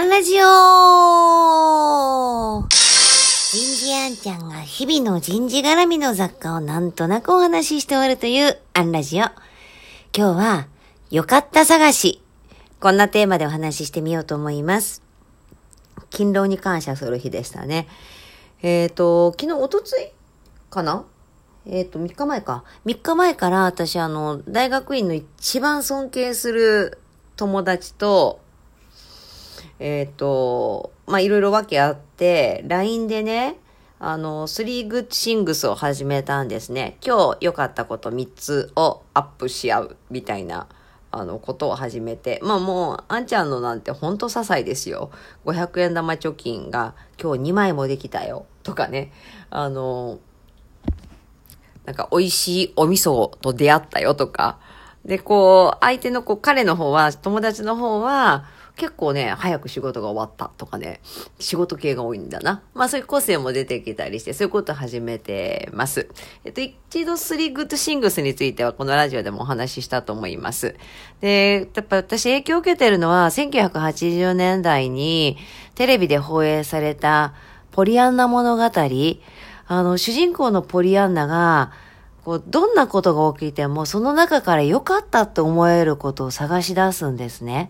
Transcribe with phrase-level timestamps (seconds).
[0.00, 0.46] アンラジオ
[2.66, 9.24] 人事アンちゃんが日々の人事絡みの雑貨をなんとなくお話しして終わるというアンラジオ。
[9.24, 9.34] 今
[10.14, 10.68] 日は、
[11.10, 12.22] よかった探し。
[12.80, 15.02] こんなテーマでお話ししてみようと思います。
[16.08, 17.86] 勤労に感謝する日でしたね。
[18.62, 20.12] えっ、と、昨日、おとつい
[20.70, 21.04] かな？
[21.66, 22.64] えっ、と、3日前か。
[22.86, 27.02] 3日前から私、あの、大学院の一番尊敬する
[27.36, 28.40] 友達と、
[29.80, 33.56] えっ、と、まあ、いろいろ訳あって、LINE でね、
[33.98, 36.98] あの、3 good things を始めたんですね。
[37.04, 40.68] 今日良かったこと3つをアップし合うみたいな、
[41.10, 42.40] あの、ことを始めて。
[42.42, 45.10] まあもう、あんちゃんのなんてほんと些細ですよ。
[45.46, 48.44] 500円玉貯金が今日2枚もできたよ。
[48.62, 49.12] とかね。
[49.48, 50.18] あの、
[51.86, 54.58] なんか美味しいお味噌と出会ったよとか。
[55.06, 58.44] で、こう、相手のこう、彼の方は、友達の方は、
[58.80, 61.00] 結構ね、早く仕事が終わったとかね、
[61.38, 62.62] 仕事系が多いんだな。
[62.72, 66.08] まあそういう個性も出てきたりして、そういうことを始めてます。
[66.46, 70.76] えっと、一度スリーグッドシングスについてはこのラジオでもお話ししたと思います。
[71.20, 75.36] で、やっぱ私影響を受けてるのは、1980年代に
[75.74, 77.34] テレビで放映された
[77.72, 78.62] ポリアンナ物語。
[78.62, 81.72] あの、主人公のポリアンナが、
[82.24, 87.68] こう、どんなことが起きても、その中から良かったって思えることを探し出すんですね。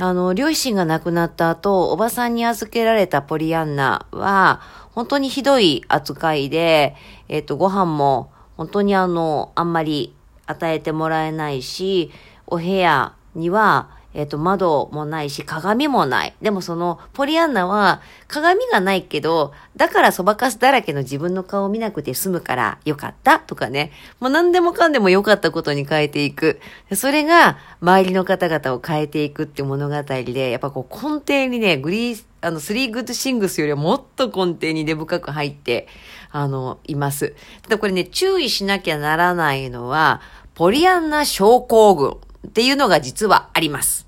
[0.00, 4.60] あの、両親が亡くなった後、おばさんに預けられたポリアンナは、
[4.92, 6.94] 本当にひどい扱いで、
[7.28, 10.14] えっ、と、ご飯も、本当にあの、あんまり
[10.46, 12.12] 与えてもらえないし、
[12.46, 16.34] お部屋には、えっ、と、窓もないし、鏡もない。
[16.40, 23.92] でもその、ポリアンナは、鏡がないけど、だからそばかすだらけの自分の顔を見なくて済むからよかったとかね。
[24.18, 26.58] もう何でもかんでも良かったことに変えていく。
[26.94, 35.86] それが、周りの方々を変えていくって物語で、やっぱこう根底にね、グリース、あの、スリーグッドシングスよりはもっと根底に根深く入って、
[36.30, 37.34] あの、います。
[37.62, 40.22] ただこれね、注意しなきゃならないのは、
[40.54, 42.16] ポリアンナ症候群
[42.48, 44.06] っていうのが実はあります。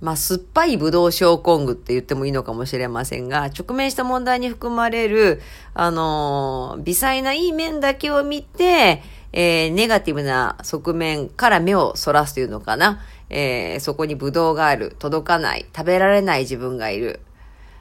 [0.00, 5.42] まあ、酸っぱいブドウ症候群って言ってもいいのかもしれませんが、直面した問題に含まれる、
[5.74, 9.02] あの微細ないい面だけを見て、
[9.32, 13.00] えーネガティブな側面から目をそらすというのかな。
[13.28, 17.20] えーそこにブドウがある、届かない、食べられない自分がいる。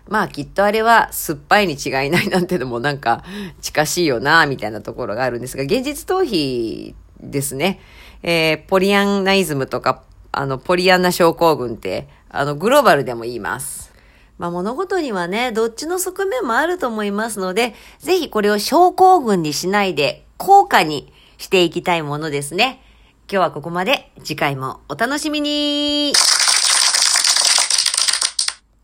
[0.09, 3.23] まあきっとあれは酸っぱいに違いないなんてのもなんか
[3.61, 7.79] 近しいよな、みたいなところがあるんですが、現実逃避ですね。
[8.23, 13.93] えーポリアンナイズムとか、あの、ポリアンナ症候群って、あの、グローバルでも言います。
[14.37, 22.81] まあ物事にはね、どっちの側面もあると思いますので、ぜひこれを症候群にしないで、効果にしていきたいものですね。
[23.29, 24.11] 今日はここまで。
[24.23, 26.13] 次回もお楽しみに